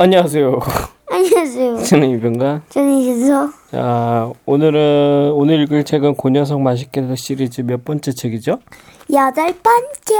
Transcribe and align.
안녕하세요. 0.00 0.60
안녕하세요. 1.10 1.78
저는 1.82 2.10
이병가. 2.10 2.62
저는 2.68 2.98
이서 2.98 3.50
자, 3.72 4.30
오늘은 4.46 5.32
오늘 5.34 5.60
읽을 5.62 5.82
책은 5.82 6.14
고녀석 6.14 6.60
맛있게 6.60 7.16
시리즈 7.16 7.62
몇 7.62 7.84
번째 7.84 8.12
책이죠? 8.12 8.60
여덟 9.12 9.46
번째. 9.54 10.14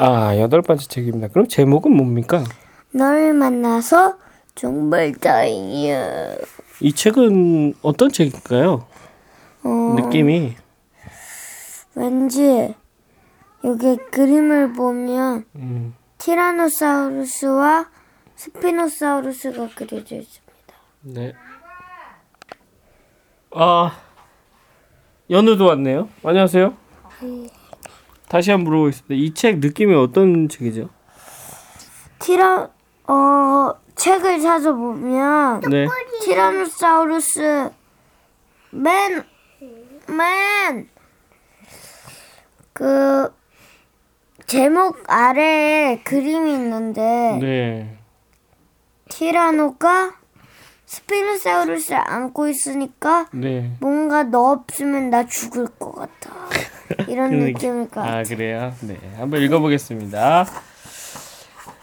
아, 0.00 0.38
여덟 0.38 0.60
번째 0.60 0.86
책입니다. 0.86 1.28
그럼 1.28 1.48
제목은 1.48 1.96
뭡니까? 1.96 2.44
널 2.90 3.32
만나서 3.32 4.18
정말 4.54 5.14
다행이야. 5.14 6.34
이 6.82 6.92
책은 6.92 7.76
어떤 7.80 8.12
책일까요? 8.12 8.84
어, 9.64 9.96
느낌이 9.98 10.56
왠지 11.94 12.74
여기 13.64 13.96
그림을 14.10 14.74
보면 14.74 15.46
음, 15.56 15.94
티라노사우루스와 16.18 17.91
스피노사우루스가 18.42 19.68
그려져 19.76 20.16
있습니다. 20.16 20.74
네. 21.02 21.32
아, 23.52 23.96
연우도 25.30 25.66
왔네요. 25.66 26.08
안녕하세요. 26.24 26.76
다시 28.28 28.50
한번 28.50 28.64
물어보겠습니다. 28.64 29.14
이 29.14 29.32
책 29.34 29.58
느낌이 29.60 29.94
어떤 29.94 30.48
책이죠? 30.48 30.88
티라 32.18 32.68
어 33.06 33.74
책을 33.94 34.40
찾아보면 34.40 35.60
네. 35.70 35.86
티라노사우루스 36.24 37.70
맨, 38.72 39.22
맨, 40.08 40.88
그, 42.72 43.32
제목 44.46 44.98
아래에 45.06 46.00
그림이 46.02 46.54
있는데, 46.54 47.38
네. 47.40 47.98
티라노가 49.12 50.14
스피노사우루스를 50.86 52.00
안고 52.04 52.48
있으니까, 52.48 53.26
네. 53.32 53.72
뭔가 53.80 54.24
너 54.24 54.52
없으면 54.52 55.10
나 55.10 55.26
죽을 55.26 55.66
것 55.66 55.92
같아. 55.94 56.30
이런 57.08 57.30
그 57.30 57.34
느낌. 57.36 57.52
느낌일 57.52 57.90
것 57.90 58.00
같아. 58.00 58.18
아 58.18 58.22
그래요? 58.22 58.72
네 58.80 58.98
한번 59.16 59.40
읽어보겠습니다. 59.42 60.46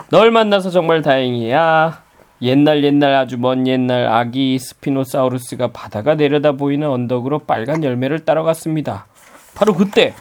널 0.09 0.31
만나서 0.31 0.69
정말 0.69 1.01
다행이야. 1.01 2.03
옛날 2.41 2.83
옛날 2.83 3.15
아주 3.15 3.37
먼 3.37 3.67
옛날 3.67 4.07
아기 4.07 4.57
스피노사우루스가 4.59 5.71
바다가 5.71 6.15
내려다 6.15 6.53
보이는 6.53 6.87
언덕으로 6.87 7.39
빨간 7.39 7.83
열매를 7.83 8.25
따라갔습니다. 8.25 9.07
바로 9.55 9.73
그때 9.73 10.13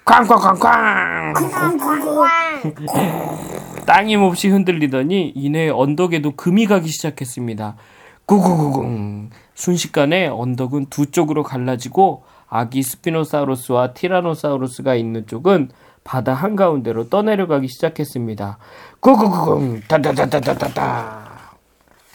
꽝꽝꽝꽝 0.04 1.34
땅이 3.86 4.16
몹시 4.16 4.48
흔들리더니 4.48 5.32
이내 5.34 5.68
언덕에도 5.68 6.32
금이 6.36 6.66
가기 6.66 6.88
시작했습니다. 6.88 7.76
구구구궁 8.26 9.30
순식간에 9.54 10.26
언덕은 10.28 10.86
두 10.86 11.10
쪽으로 11.10 11.42
갈라지고 11.42 12.24
아기 12.48 12.82
스피노사우루스와 12.82 13.92
티라노사우루스가 13.92 14.94
있는 14.94 15.26
쪽은 15.26 15.70
바다 16.02 16.32
한가운데로 16.32 17.10
떠내려가기 17.10 17.68
시작했습니다. 17.68 18.58
구구구궁 19.00 19.82
다다다다다다다 19.88 21.24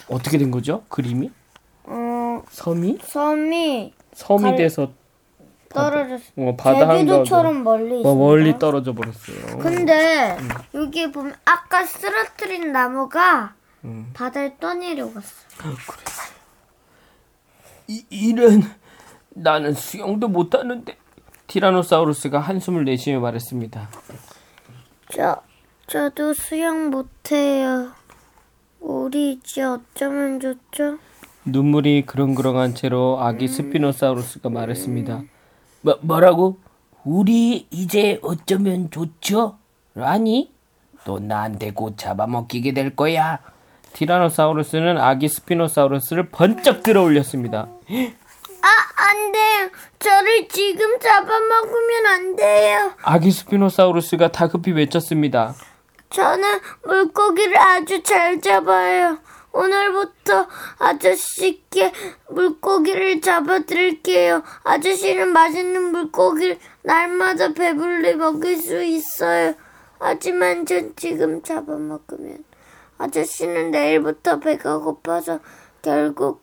어떻게 0.09 0.39
된 0.39 0.49
거죠? 0.49 0.81
그림이? 0.89 1.29
어, 1.83 2.41
섬이? 2.49 2.97
섬이 3.03 3.93
섬이 4.15 4.41
갈- 4.43 4.55
돼서 4.55 4.89
떨어졌어. 5.69 6.23
어, 6.37 6.55
바다 6.55 6.93
제주도처럼 6.97 7.63
멀리 7.63 8.01
있습니다. 8.01 8.09
어, 8.09 8.15
멀리 8.15 8.57
떨어져 8.59 8.93
버렸어요. 8.93 9.59
근데 9.59 10.37
여기 10.73 11.11
보면 11.11 11.35
아까 11.45 11.85
쓰러뜨린 11.85 12.71
나무가 12.71 13.53
음. 13.85 14.09
바다에 14.13 14.55
떠내려갔어. 14.59 15.45
이, 17.87 18.05
이런 18.09 18.63
나는 19.29 19.73
수영도 19.73 20.27
못하는데 20.27 20.97
티라노사우루스가 21.47 22.39
한숨을 22.39 22.85
내쉬며 22.85 23.19
말했습니다. 23.19 23.89
저 25.11 25.41
저도 25.87 26.33
수영 26.33 26.89
못해요. 26.91 27.91
우리 28.79 29.33
이제 29.33 29.63
어쩌면 29.63 30.39
좋죠? 30.39 30.99
눈물이 31.45 32.05
그렁그렁한 32.05 32.75
채로 32.75 33.19
아기 33.19 33.47
스피노사우루스가 33.47 34.49
말했습니다. 34.49 35.23
뭐, 35.81 35.97
뭐라고? 36.01 36.57
우리 37.03 37.67
이제 37.71 38.19
어쩌면 38.21 38.89
좋죠? 38.91 39.57
아니, 39.95 40.51
또 41.05 41.19
나한테 41.19 41.71
곧 41.71 41.97
잡아먹히게 41.97 42.73
될 42.73 42.95
거야. 42.95 43.39
티라노사우루스는 43.93 44.97
아기 44.97 45.27
스피노사우루스를 45.27 46.29
번쩍 46.29 46.83
들어올렸습니다. 46.83 47.59
아, 47.59 48.67
안 48.95 49.31
돼요. 49.31 49.69
저를 49.97 50.47
지금 50.47 50.99
잡아먹으면 50.99 52.05
안 52.05 52.35
돼요. 52.35 52.91
아기 53.01 53.31
스피노사우루스가 53.31 54.31
다급히 54.31 54.71
외쳤습니다. 54.73 55.55
저는 56.09 56.59
물고기를 56.85 57.57
아주 57.57 58.03
잘 58.03 58.41
잡아요. 58.41 59.17
오늘부터 59.51 60.47
아저씨께 60.77 61.91
물고기를 62.29 63.21
잡아드릴게요. 63.21 64.43
아저씨는 64.63 65.33
맛있는 65.33 65.91
물고기를 65.91 66.59
날마다 66.83 67.53
배불리 67.53 68.15
먹을 68.15 68.57
수 68.57 68.81
있어요. 68.83 69.55
하지만 69.99 70.65
전 70.65 70.93
지금 70.95 71.41
잡아먹으면 71.41 72.43
아저씨는 72.97 73.71
내일부터 73.71 74.39
배가 74.39 74.77
고파서 74.77 75.39
결국 75.81 76.41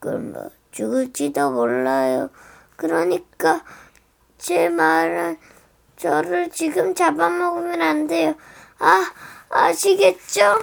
굶어 0.00 0.50
죽을지도 0.70 1.50
몰라요. 1.50 2.30
그러니까 2.76 3.64
제 4.36 4.68
말은 4.68 5.38
저를 5.96 6.50
지금 6.50 6.94
잡아먹으면 6.94 7.82
안 7.82 8.06
돼요. 8.06 8.34
아, 8.78 9.12
아시겠죠? 9.50 10.60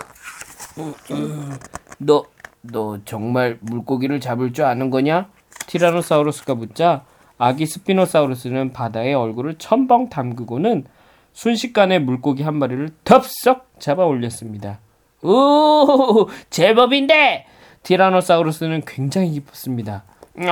너, 1.99 2.25
너 2.61 2.97
정말 3.05 3.57
물고기를 3.61 4.19
잡을 4.19 4.53
줄 4.53 4.65
아는 4.65 4.89
거냐? 4.89 5.29
티라노사우루스가 5.67 6.55
묻자 6.55 7.03
아기 7.37 7.65
스피노사우루스는 7.65 8.73
바다에 8.73 9.13
얼굴을 9.13 9.55
첨벙 9.57 10.09
담그고는 10.09 10.85
순식간에 11.33 11.99
물고기 11.99 12.43
한 12.43 12.55
마리를 12.55 12.89
덥석 13.03 13.69
잡아 13.79 14.05
올렸습니다. 14.05 14.79
오, 15.21 16.29
제법인데! 16.49 17.45
티라노사우루스는 17.83 18.83
굉장히 18.85 19.31
기뻤습니다. 19.31 20.03
음, 20.37 20.47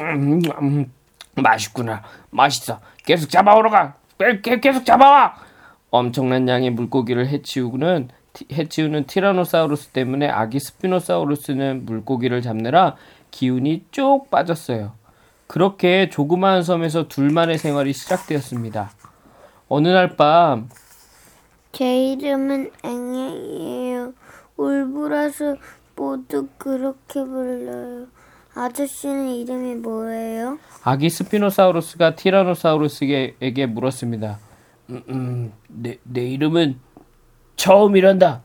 음, 0.00 0.42
음, 0.62 0.92
맛있구나. 1.36 2.02
맛있어. 2.30 2.80
계속 3.04 3.28
잡아오러 3.30 3.70
가. 3.70 3.94
계속 4.62 4.84
잡아와. 4.84 5.34
엄청난 5.90 6.48
양의 6.48 6.70
물고기를 6.70 7.28
해치우는 7.28 8.08
티- 8.08 8.14
해치우는 8.52 9.06
티라노사우루스 9.06 9.88
때문에 9.88 10.28
아기 10.28 10.60
스피노사우루스는 10.60 11.84
물고기를 11.86 12.42
잡느라 12.42 12.96
기운이 13.30 13.84
쭉 13.90 14.30
빠졌어요. 14.30 14.92
그렇게 15.46 16.08
조그마한 16.08 16.62
섬에서 16.62 17.08
둘만의 17.08 17.58
생활이 17.58 17.92
시작되었습니다. 17.92 18.90
어느 19.68 19.88
날 19.88 20.16
밤 20.16 20.68
제 21.72 22.12
이름은 22.12 22.70
앵앵이에요. 22.84 24.12
울보라서 24.56 25.56
모두 25.94 26.48
그렇게 26.58 27.22
불러요. 27.24 28.06
아저씨는 28.56 29.28
이름이 29.28 29.76
뭐예요? 29.76 30.58
아기 30.82 31.08
스피노사우루스가 31.08 32.16
티라노사우루스에게 32.16 33.66
물었습니다. 33.66 34.38
음, 34.90 35.02
음, 35.08 35.52
내, 35.68 35.98
내 36.02 36.22
이름은 36.26 36.80
처음이란다. 37.64 38.40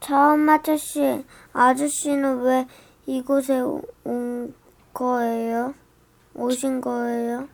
처음 0.00 0.48
아저씨, 0.48 1.24
아저씨는 1.52 2.40
왜 2.42 2.66
이곳에 3.06 3.60
오- 3.60 3.82
온 4.02 4.52
거예요? 4.92 5.74
오신 6.34 6.80
거예요? 6.80 7.46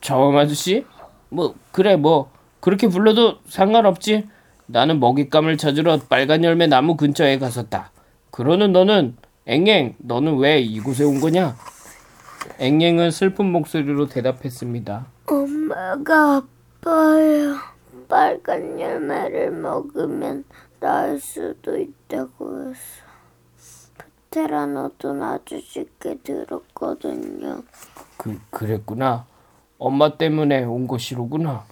처음 0.00 0.36
아저씨? 0.36 0.86
뭐 1.30 1.54
그래 1.72 1.96
뭐 1.96 2.30
그렇게 2.60 2.86
불러도 2.86 3.38
상관없지. 3.48 4.28
나는 4.66 5.00
먹잇감을 5.00 5.56
찾으러 5.56 5.98
빨간 6.08 6.44
열매 6.44 6.68
나무 6.68 6.96
근처에 6.96 7.38
갔었다. 7.40 7.90
그러는 8.30 8.70
너는 8.72 9.16
앵앵 9.46 9.96
너는 9.98 10.36
왜 10.38 10.60
이곳에 10.60 11.02
온 11.02 11.18
거냐? 11.20 11.56
앵앵은 12.60 13.10
슬픈 13.10 13.50
목소리로 13.50 14.06
대답했습니다. 14.06 15.06
엄마가 15.26 16.42
아파요. 16.82 17.56
빨간 18.08 18.80
열매를 18.80 19.50
먹으면 19.50 20.44
나을 20.80 21.20
수도 21.20 21.76
있다고 21.76 22.70
해서 22.70 23.08
테라노돈 24.30 25.22
아저씨께 25.22 26.18
들었거든요. 26.22 27.62
그 28.16 28.38
그랬구나. 28.50 29.26
엄마 29.78 30.16
때문에 30.16 30.64
온 30.64 30.86
것이로구나. 30.86 31.64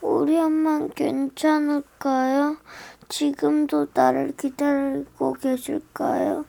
우리 0.00 0.36
엄마는 0.36 0.90
괜찮을까요? 0.90 2.56
지금도 3.08 3.88
나를 3.94 4.34
기다리고 4.36 5.32
계실까요? 5.34 6.44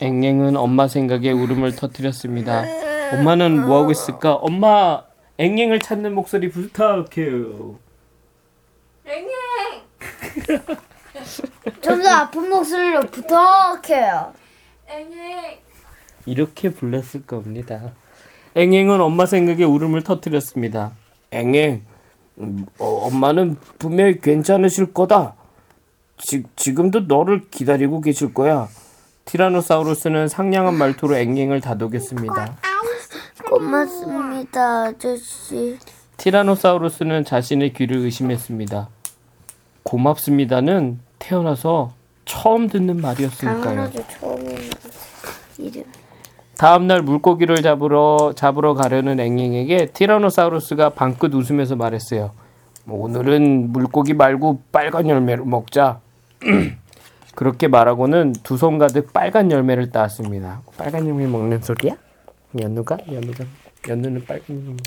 앵앵은 0.00 0.56
엄마 0.56 0.88
생각에 0.88 1.32
울음을 1.32 1.76
터뜨렸습니다. 1.76 2.64
엄마는 3.12 3.66
뭐 3.66 3.80
하고 3.82 3.90
있을까? 3.90 4.34
엄마 4.34 5.02
앵앵을 5.38 5.80
찾는 5.80 6.14
목소리 6.14 6.50
부탁해요. 6.50 7.78
좀더 11.80 12.08
아픈 12.08 12.48
목소리로 12.48 13.00
부탁해요. 13.02 14.32
이렇게 16.26 16.70
불렀을 16.70 17.26
겁니다. 17.26 17.92
앵앵은 18.54 19.00
엄마 19.00 19.26
생각에 19.26 19.64
울음을 19.64 20.02
터뜨렸습니다. 20.02 20.92
앵앵, 21.30 21.82
음, 22.38 22.66
어, 22.78 22.86
엄마는 23.06 23.56
분명히 23.78 24.20
괜찮으실 24.20 24.92
거다. 24.92 25.34
지, 26.18 26.44
지금도 26.56 27.00
너를 27.00 27.48
기다리고 27.50 28.00
계실 28.00 28.32
거야. 28.32 28.68
티라노사우루스는 29.24 30.28
상냥한 30.28 30.74
말투로 30.74 31.16
앵앵을 31.16 31.60
다독였습니다. 31.60 32.56
고맙습니다, 33.50 34.84
아저씨. 34.84 35.78
티라노사우루스는 36.16 37.24
자신의 37.24 37.72
귀를 37.72 37.98
의심했습니다. 37.98 38.88
고맙습니다는 39.84 40.98
태어나서 41.18 41.92
처음 42.24 42.68
듣는 42.68 43.00
말이었으니까요. 43.00 43.62
당연하죠, 43.62 44.02
이름. 45.58 45.84
다음 46.56 46.86
날 46.86 47.02
물고기를 47.02 47.62
잡으러 47.62 48.32
잡으러 48.34 48.74
가려는 48.74 49.20
앵앵에게 49.20 49.86
티라노사우루스가 49.86 50.90
방긋 50.90 51.34
웃으면서 51.34 51.76
말했어요. 51.76 52.30
뭐 52.84 53.04
오늘은 53.04 53.72
물고기 53.72 54.14
말고 54.14 54.62
빨간 54.72 55.08
열매를 55.08 55.44
먹자. 55.44 56.00
그렇게 57.34 57.66
말하고는 57.68 58.32
두 58.44 58.56
손 58.56 58.78
가득 58.78 59.12
빨간 59.12 59.50
열매를 59.50 59.90
따왔습니다. 59.90 60.62
빨간 60.76 61.06
열매 61.08 61.26
먹는 61.26 61.60
소리야? 61.62 61.96
연우가? 62.60 62.98
연우가? 63.10 63.44
연우는 63.88 64.24
빨간 64.24 64.44
열매 64.56 64.68
먹어. 64.70 64.82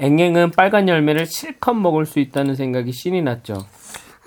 앵앵은 0.00 0.52
빨간 0.52 0.88
열매를 0.88 1.26
실컷 1.26 1.74
먹을 1.74 2.06
수 2.06 2.18
있다는 2.20 2.54
생각이 2.56 2.90
신이 2.90 3.20
났죠. 3.22 3.66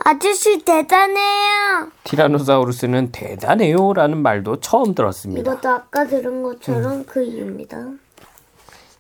아저씨 0.06 0.60
대단해요. 0.64 1.92
티라노사우루스는 2.04 3.12
대단해요라는 3.12 4.22
말도 4.22 4.60
처음 4.60 4.94
들었습니다. 4.94 5.42
이것도 5.42 5.70
아까 5.70 6.06
들은 6.06 6.44
것처럼 6.44 7.06
그 7.06 7.24
이유입니다. 7.24 7.78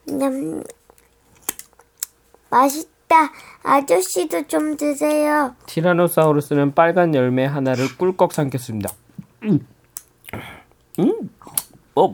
냠. 0.06 0.64
맛있다. 2.50 3.32
아저씨도 3.64 4.48
좀 4.48 4.76
드세요. 4.76 5.56
티라노사우루스는 5.68 6.74
빨간 6.74 7.14
열매 7.14 7.46
하나를 7.46 7.98
꿀꺽 7.98 8.34
삼켰습니다. 8.34 8.90
음, 9.44 9.68
음, 11.00 11.30
어, 11.96 12.06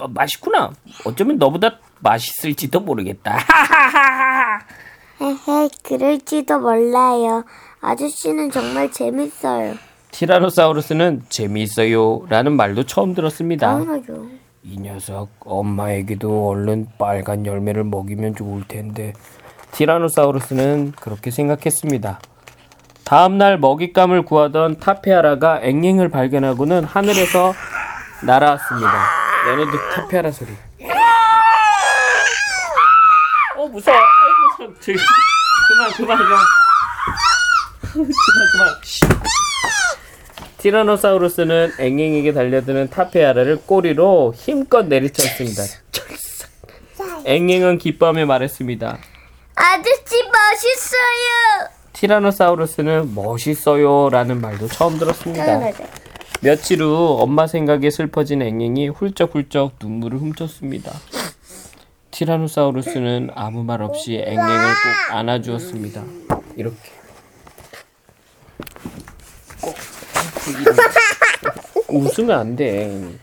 어, 0.00 0.08
맛있구나. 0.08 0.72
어쩌면 1.04 1.38
너보다 1.38 1.78
맛있을지도 2.00 2.80
모르겠다. 2.80 3.38
헤헤, 5.28 5.68
그럴지도 5.82 6.58
몰라요. 6.58 7.44
아저씨는 7.82 8.50
정말 8.50 8.90
재밌어요. 8.90 9.74
티라노사우루스는 10.10 11.24
재미있어요 11.28 12.22
라는 12.28 12.56
말도 12.56 12.84
처음 12.84 13.14
들었습니다. 13.14 13.68
당연하죠. 13.68 14.26
이 14.62 14.78
녀석 14.80 15.28
엄마에게도 15.40 16.48
얼른 16.48 16.86
빨간 16.98 17.44
열매를 17.44 17.84
먹이면 17.84 18.34
좋을 18.36 18.66
텐데 18.66 19.12
티라노사우루스는 19.72 20.92
그렇게 20.98 21.30
생각했습니다. 21.30 22.20
다음날 23.04 23.58
먹잇감을 23.58 24.22
구하던 24.24 24.78
타페아라가 24.80 25.60
앵앵을 25.62 26.08
발견하고는 26.08 26.84
하늘에서 26.84 27.52
날아왔습니다. 28.22 28.92
얘네도 29.50 29.72
타페아라 29.94 30.30
소리. 30.30 30.50
어 33.56 33.68
무서워. 33.68 33.98
저기, 34.58 34.98
그만 35.68 35.92
그만 35.96 36.18
그만. 36.18 36.38
그만 37.92 38.06
그만. 38.52 38.68
쉿. 38.82 39.08
티라노사우루스는 40.58 41.74
앵앵에게 41.78 42.32
달려드는 42.32 42.90
타페아라를 42.90 43.62
꼬리로 43.64 44.34
힘껏 44.36 44.86
내리쳤습니다. 44.86 45.62
앵앵은 47.24 47.78
기뻐하며 47.78 48.26
말했습니다. 48.26 48.98
아저씨 49.54 50.22
멋있어요. 50.24 51.68
티라노사우루스는 51.92 53.14
멋있어요 53.14 54.08
라는 54.10 54.40
말도 54.40 54.66
처음 54.68 54.98
들었습니다. 54.98 55.60
며칠 56.40 56.82
후 56.82 57.18
엄마 57.20 57.46
생각에 57.46 57.90
슬퍼진 57.90 58.42
앵앵이 58.42 58.88
훌쩍훌쩍 58.88 59.74
눈물을 59.80 60.18
훔쳤습니다. 60.18 60.92
티라노사우루스는 62.10 63.30
아무 63.34 63.64
말 63.64 63.82
없이 63.82 64.16
앵앵을 64.16 64.44
꼭 64.46 65.14
안아주었습니다. 65.16 66.02
이렇게. 66.56 66.76
꼭. 69.60 69.74
웃으면 71.88 72.38
안 72.38 72.56
돼. 72.56 73.18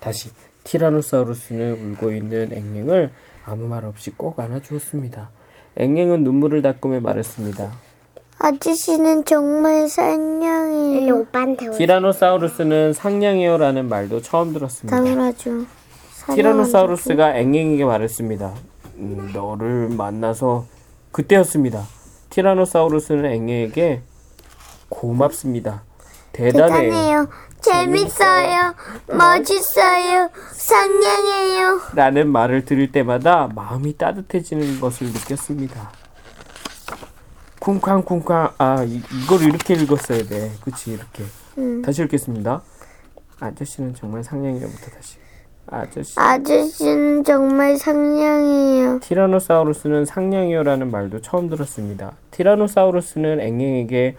다시 0.00 0.30
티라노사우루스는 0.64 1.92
울고 1.92 2.12
있는 2.12 2.52
앵앵을 2.52 3.12
아무 3.44 3.66
말 3.68 3.84
없이 3.84 4.10
꼭 4.10 4.40
안아주었습니다. 4.40 5.30
앵앵은 5.76 6.24
눈물을 6.24 6.62
닦으며 6.62 7.00
말했습니다. 7.00 7.72
아저씨는 8.38 9.24
정말 9.24 9.88
상냥해요. 9.88 11.16
오빠한테 11.16 11.70
티라노사우루스는 11.70 12.92
상냥해요라는 12.92 13.88
말도 13.88 14.22
처음 14.22 14.52
들었습니다. 14.52 14.96
당연하죠. 14.96 15.66
티라노사우루스가 16.32 17.36
앵앵에게 17.36 17.84
말했습니다. 17.84 18.54
음, 18.96 19.30
너를 19.32 19.88
만나서 19.88 20.66
그때였습니다. 21.12 21.84
티라노사우루스는 22.30 23.26
앵앵에게 23.26 24.02
고맙습니다. 24.88 25.82
대단해. 26.32 26.88
대단해요. 26.88 27.28
재밌어요. 27.60 28.74
멋있어요. 29.06 30.30
상냥해요. 30.52 31.80
라는 31.94 32.28
말을 32.28 32.64
들을 32.64 32.90
때마다 32.92 33.48
마음이 33.54 33.96
따뜻해지는 33.96 34.80
것을 34.80 35.06
느꼈습니다. 35.08 35.92
쿵쾅쿵쾅 37.60 38.52
아 38.58 38.84
이, 38.84 39.00
이걸 39.22 39.42
이렇게 39.42 39.74
읽었어야 39.74 40.24
돼. 40.24 40.52
그치 40.62 40.92
이렇게. 40.92 41.24
다시 41.82 42.02
읽겠습니다. 42.02 42.62
아저씨는 43.40 43.94
정말 43.94 44.22
상냥해요부터 44.22 44.90
다시. 44.90 45.23
아저씨. 45.66 46.14
아저씨는 46.18 47.24
정말 47.24 47.76
상냥해요. 47.78 49.00
티라노사우루스는 49.00 50.04
상냥해요라는 50.04 50.90
말도 50.90 51.20
처음 51.22 51.48
들었습니다. 51.48 52.12
티라노사우루스는 52.32 53.40
앵앵에게 53.40 54.16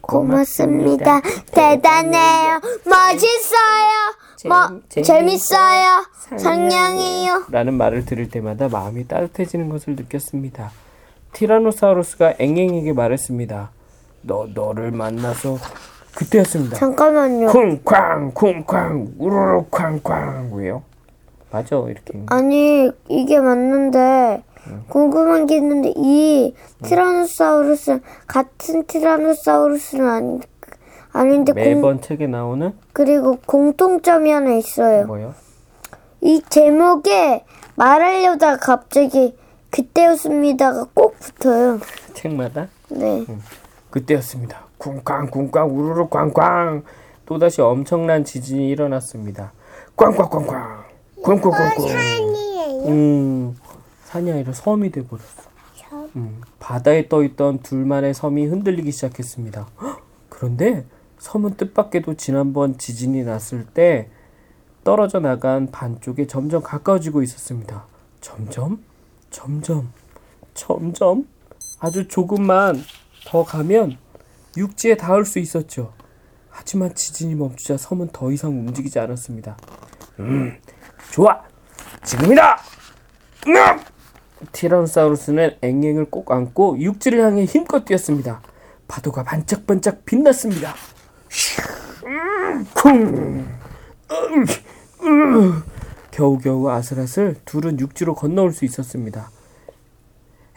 고맙습니다. 0.00 1.20
대단해요. 1.52 2.60
멋있어요. 2.84 4.48
뭐 4.48 4.80
재- 4.88 5.02
재밌어요. 5.02 6.04
상냥해요. 6.36 7.44
라는 7.50 7.74
말을 7.74 8.04
들을 8.04 8.28
때마다 8.28 8.68
마음이 8.68 9.06
따뜻해지는 9.06 9.68
것을 9.68 9.94
느꼈습니다. 9.94 10.70
티라노사우루스가 11.32 12.34
앵앵에게 12.38 12.92
말했습니다. 12.92 13.70
너 14.22 14.46
너를 14.52 14.90
만나서 14.90 15.58
그때였습니다. 16.14 16.76
잠깐만요. 16.76 17.48
쿵쾅 17.48 18.32
쿵쾅 18.34 19.14
우르르 19.18 19.64
쾅쾅 19.70 20.50
왜요? 20.52 20.82
맞아 21.50 21.76
이렇게 21.76 22.18
아니 22.26 22.90
이게 23.08 23.38
맞는데 23.40 24.42
궁금한 24.88 25.46
게 25.46 25.56
있는데 25.56 25.92
이 25.96 26.54
티라노사우루스 26.82 28.00
같은 28.26 28.86
티라노사우루스는 28.86 30.08
아니, 30.08 30.40
아닌데 31.12 31.52
공, 31.52 31.62
매번 31.62 32.00
책에 32.00 32.26
나오는 32.26 32.72
그리고 32.92 33.38
공통점이 33.44 34.30
하나 34.30 34.52
있어요. 34.54 35.06
뭐요? 35.06 35.34
이 36.20 36.40
제목에 36.48 37.44
말하려다가 37.74 38.56
갑자기 38.58 39.36
그때였습니다가 39.70 40.86
꼭 40.94 41.18
붙어요. 41.18 41.80
책마다 42.14 42.68
네. 42.88 43.24
그때였습니다. 43.90 44.66
쿵쾅 44.82 45.30
쿵쾅 45.30 45.70
우르르 45.70 46.08
쾅쾅 46.08 46.82
또다시 47.24 47.60
엄청난 47.60 48.24
지진이 48.24 48.68
일어났습니다. 48.68 49.52
꽝꽝꽝꽝 49.96 50.84
꽝꽝꽝꽝 51.22 51.88
음 52.88 53.56
산이 54.04 54.32
아니라 54.32 54.52
섬이 54.52 54.90
돼버렸어. 54.90 55.52
음, 56.16 56.40
바다에 56.58 57.08
떠있던 57.08 57.60
둘만의 57.60 58.12
섬이 58.12 58.46
흔들리기 58.46 58.90
시작했습니다. 58.90 59.68
헉! 59.80 60.02
그런데 60.28 60.84
섬은 61.18 61.56
뜻밖에도 61.56 62.14
지난번 62.14 62.76
지진이 62.76 63.22
났을 63.22 63.64
때 63.64 64.10
떨어져 64.82 65.20
나간 65.20 65.70
반쪽에 65.70 66.26
점점 66.26 66.62
가까워지고 66.62 67.22
있었습니다. 67.22 67.84
점점, 68.20 68.82
점점, 69.30 69.92
점점 70.54 71.28
아주 71.78 72.08
조금만 72.08 72.82
더 73.26 73.44
가면 73.44 73.96
육지에 74.56 74.96
닿을 74.96 75.24
수 75.24 75.38
있었죠. 75.38 75.92
하지만 76.50 76.94
지진이 76.94 77.34
멈추자 77.34 77.76
섬은 77.76 78.10
더 78.12 78.30
이상 78.30 78.50
움직이지 78.50 78.98
않았습니다. 78.98 79.56
음, 80.20 80.56
좋아, 81.10 81.42
지금이다. 82.04 82.58
음! 83.48 83.80
티라노사우루스는 84.52 85.56
앵앵을 85.62 86.06
꼭 86.10 86.30
안고 86.30 86.78
육지를 86.80 87.20
향해 87.24 87.44
힘껏 87.44 87.84
뛰었습니다. 87.84 88.42
파도가 88.88 89.22
반짝반짝 89.22 90.04
빛났습니다. 90.04 90.74
음, 92.04 92.66
쿵! 92.74 93.46
음, 94.10 94.46
음. 95.02 95.62
겨우겨우 96.10 96.68
아슬아슬 96.68 97.36
둘은 97.46 97.80
육지로 97.80 98.14
건너올 98.14 98.52
수 98.52 98.64
있었습니다. 98.66 99.30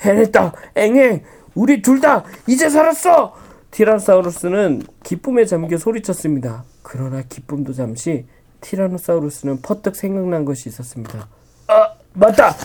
해냈다! 0.02 0.52
앵앵! 0.76 1.24
우리 1.54 1.82
둘 1.82 2.02
다 2.02 2.26
이제 2.48 2.70
살았어! 2.70 3.34
티라노사우루스는 3.76 4.84
기쁨에 5.04 5.44
잠겨 5.46 5.78
소리쳤습니다. 5.78 6.64
그러나 6.82 7.22
기쁨도 7.28 7.74
잠시 7.74 8.26
티라노사우루스는 8.62 9.62
퍼뜩 9.62 9.98
생각난 9.98 10.46
것이 10.46 10.70
있었습니다. 10.70 11.28
아, 11.68 11.90
맞다! 12.14 12.56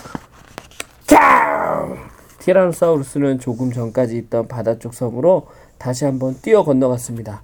캬! 1.07 1.97
티라노사우루스는 2.39 3.39
조금 3.39 3.73
전까지 3.73 4.15
있던 4.19 4.47
바다 4.47 4.79
쪽 4.79 4.93
섬으로 4.93 5.47
다시 5.77 6.05
한번 6.05 6.37
뛰어 6.41 6.63
건너갔습니다. 6.63 7.43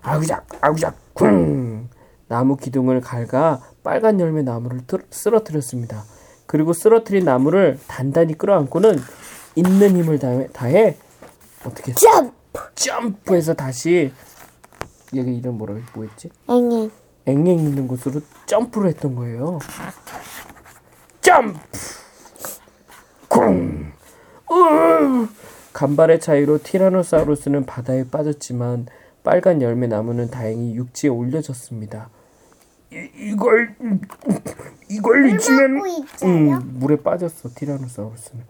아구작, 0.00 0.46
아구작, 0.60 0.94
쿵! 1.14 1.88
나무 2.28 2.56
기둥을 2.56 3.00
갉아 3.00 3.60
빨간 3.82 4.20
열매 4.20 4.42
나무를 4.42 4.82
틀- 4.86 5.02
쓰러뜨렸습니다. 5.10 6.04
그리고 6.46 6.72
쓰러뜨린 6.72 7.24
나무를 7.24 7.80
단단히 7.88 8.38
끌어안고는 8.38 8.96
있는 9.56 9.96
힘을 9.96 10.20
다해, 10.20 10.46
다해 10.52 10.96
어떻게? 11.64 11.92
점! 11.94 12.37
점프해서 12.74 13.54
다시 13.54 14.12
여기 15.14 15.36
이름 15.36 15.58
뭐라고 15.58 15.80
뭐였지? 15.94 16.30
앵앵. 16.48 16.90
앵앵 17.26 17.46
있는 17.46 17.88
곳으로 17.88 18.20
점프를 18.46 18.90
했던 18.90 19.14
거예요. 19.14 19.58
점프! 21.20 21.58
쿵! 23.28 23.92
으! 24.50 25.28
간발의 25.72 26.20
차이로 26.20 26.62
티라노사우루스는 26.62 27.66
바다에 27.66 28.04
빠졌지만 28.10 28.86
빨간 29.22 29.60
열매 29.62 29.86
나무는 29.86 30.30
다행히 30.30 30.74
육지에 30.74 31.10
올려졌습니다. 31.10 32.08
이, 32.90 33.08
이걸 33.16 33.76
이걸 34.88 35.26
잊으면 35.28 35.82
음, 36.24 36.78
물에 36.78 36.96
빠졌어 36.96 37.50
티라노사우루스는. 37.54 38.44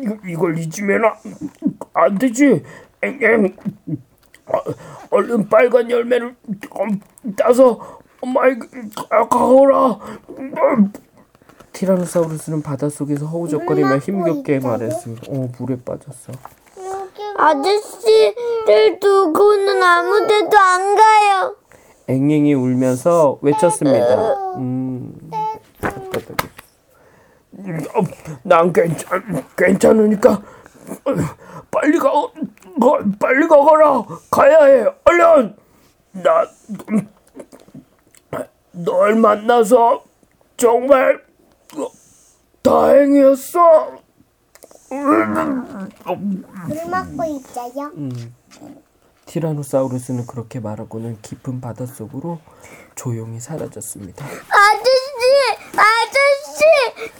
이거, 0.00 0.16
이걸 0.26 0.58
잊으면 0.58 1.04
안, 1.04 1.12
안 1.94 2.18
되지. 2.18 2.62
앵앵. 3.02 3.56
아, 4.46 4.60
얼른 5.10 5.48
빨간 5.48 5.90
열매를 5.90 6.34
음, 6.48 7.00
따서 7.36 7.98
엄마에게 8.20 8.60
가거라. 8.94 9.98
티라노사우루스는 11.72 12.62
바닷속에서 12.62 13.26
허우적거리며 13.26 13.98
힘겹게 13.98 14.58
말했습니다. 14.60 15.26
어, 15.30 15.48
물에 15.58 15.78
빠졌어. 15.84 16.32
아저씨를 17.36 18.98
두고는 19.00 19.82
아무 19.82 20.26
데도 20.26 20.58
안 20.58 20.94
가요. 20.94 21.56
앵앵이 22.08 22.54
울면서 22.54 23.38
외쳤습니다. 23.40 24.54
음, 24.56 25.30
어, 27.94 28.02
난 28.42 28.72
괜찮, 28.72 29.44
괜찮으니까 29.56 30.30
어, 30.32 31.14
빨리 31.70 31.98
가, 31.98 32.10
어, 32.82 32.98
빨리 33.18 33.46
가거라. 33.46 34.04
가야 34.30 34.64
해. 34.64 34.84
얼른. 35.04 35.56
나, 36.12 36.42
음, 36.90 37.08
널 38.72 39.14
만나서 39.16 40.02
정말 40.56 41.22
어, 41.76 41.86
다행이었어. 42.62 43.98
물 44.90 45.26
먹고 46.88 47.24
있어요. 47.24 47.92
티라노사우루스는 49.26 50.26
그렇게 50.26 50.58
말하고는 50.58 51.18
깊은 51.22 51.60
바닷속으로 51.60 52.40
조용히 52.96 53.38
사라졌습니다. 53.38 54.24
아저씨! 54.24 55.70
아저씨! 55.76 56.64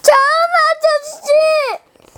참 0.03 0.17
아저씨! 0.67 1.31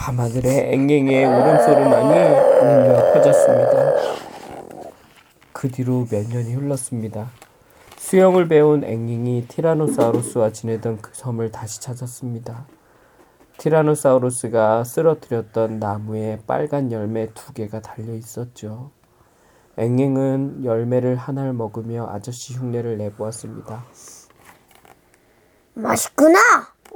밤하늘에 0.02 0.72
앵앵이의 0.72 1.26
울음소리만이 1.26 2.14
울려 2.60 3.12
퍼졌습니다. 3.12 3.92
그 5.52 5.70
뒤로 5.70 6.08
몇 6.10 6.26
년이 6.28 6.54
흘렀습니다. 6.54 7.30
수영을 7.98 8.48
배운 8.48 8.82
앵앵이 8.82 9.46
티라노사우루스와 9.46 10.50
지내던 10.50 11.00
그 11.00 11.12
섬을 11.14 11.52
다시 11.52 11.80
찾았습니다. 11.80 12.66
티라노사우루스가 13.58 14.82
쓰러뜨렸던 14.82 15.78
나무에 15.78 16.40
빨간 16.48 16.90
열매 16.90 17.28
두 17.32 17.52
개가 17.52 17.80
달려 17.80 18.12
있었죠. 18.14 18.90
앵앵은 19.76 20.64
열매를 20.64 21.14
하나를 21.14 21.52
먹으며 21.52 22.08
아저씨 22.10 22.54
흉내를 22.54 22.98
내보았습니다. 22.98 23.84
맛있구나. 25.74 26.38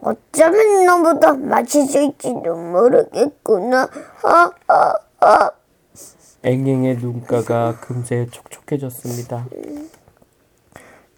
어쩌면 0.03 0.87
너보다 0.87 1.33
맛있을지도 1.35 2.55
모르겠구나. 2.55 3.89
아, 4.23 4.51
아, 4.69 4.95
아. 5.21 5.51
앵앵의 6.43 6.99
눈가가 6.99 7.79
금세 7.81 8.27
촉촉해졌습니다. 8.31 9.47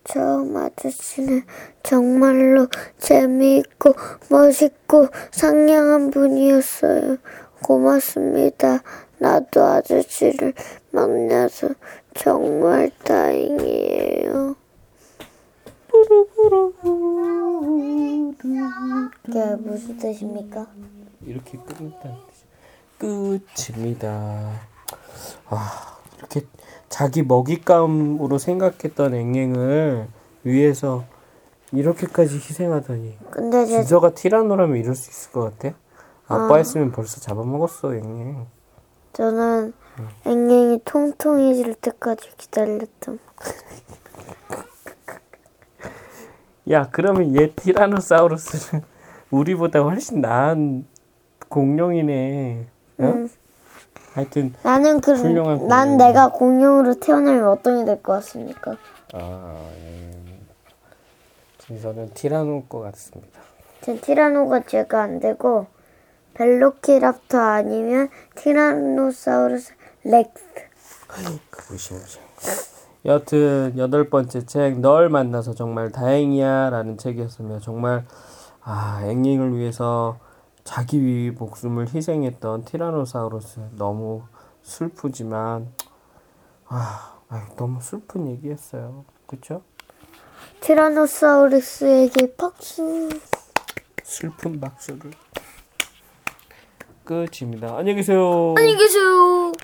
처음 0.04 0.56
아저씨는 0.56 1.42
정말로 1.82 2.66
재미있고 2.98 3.94
멋있고 4.30 5.08
상냥한 5.30 6.10
분이었어요. 6.10 7.18
고맙습니다. 7.62 8.82
나도 9.18 9.62
아저씨를 9.62 10.54
만나서 10.92 11.68
정말 12.14 12.90
다행이에요. 13.04 14.56
그게 19.38 19.54
무슨 19.54 19.96
뜻입니까? 19.96 20.66
이렇게 21.24 21.56
끝났다는 21.58 22.16
뜻이 22.26 22.44
끝입니다. 22.98 24.50
아 25.48 25.98
이렇게 26.18 26.40
자기 26.88 27.22
먹잇감으로 27.22 28.38
생각했던 28.38 29.14
앵앵을 29.14 30.08
위해서 30.42 31.04
이렇게까지 31.70 32.34
희생하다니 32.34 33.18
근데 33.30 33.66
제 33.66 33.82
지저가 33.82 34.14
티라노라면 34.14 34.76
이럴 34.76 34.96
수 34.96 35.08
있을 35.10 35.30
것 35.30 35.56
같아? 35.56 35.76
아빠였으면 36.26 36.90
벌써 36.90 37.20
잡아먹었어 37.20 37.94
앵앵 37.94 38.44
저는 39.12 39.72
앵앵이 40.26 40.80
통통해질 40.84 41.74
때까지 41.74 42.30
기다렸던. 42.36 43.20
야 46.70 46.88
그러면 46.90 47.34
얘 47.36 47.52
하여튼 54.14 54.54
나는 54.62 55.00
그, 55.00 55.12
훌륭한 55.12 55.68
난 55.68 55.88
공룡이네. 55.90 56.06
내가 56.08 56.28
공룡으로 56.28 56.94
태어나면 56.98 57.46
어떤 57.48 57.84
게 57.84 57.84
될 57.84 58.02
것 58.02 58.14
같습니까? 58.14 58.76
아, 59.12 59.60
예. 61.70 61.78
저는 61.80 62.10
티라노 62.14 62.64
것 62.64 62.80
같습니다. 62.80 63.40
전 63.82 64.00
티라노가 64.00 64.60
죄가 64.64 65.02
안 65.02 65.20
되고 65.20 65.66
벨로키랍터 66.34 67.38
아니면 67.38 68.08
티라노사우루스 68.36 69.72
렉스. 70.04 70.44
그 71.50 71.72
무시무시. 71.72 72.18
여튼 73.04 73.74
여덟 73.76 74.08
번째 74.10 74.44
책 74.46 74.78
널 74.80 75.08
만나서 75.08 75.54
정말 75.54 75.90
다행이야라는 75.92 76.98
책이었으며 76.98 77.60
정말 77.60 78.04
아 78.70 79.00
앵링을 79.02 79.56
위해서 79.56 80.18
자기 80.62 81.02
위 81.02 81.30
목숨을 81.30 81.88
희생했던 81.88 82.66
티라노사우루스 82.66 83.60
너무 83.78 84.24
슬프지만 84.62 85.72
아 86.66 87.14
너무 87.56 87.80
슬픈 87.80 88.26
얘기였어요. 88.28 89.06
그쵸? 89.26 89.62
티라노사우루스에게 90.60 92.36
박수. 92.36 93.08
슬픈 94.02 94.60
박수를 94.60 95.12
끝입니다. 97.04 97.68
안녕히 97.74 97.94
계세요. 97.94 98.54
안녕히 98.58 98.76
계세요. 98.76 99.47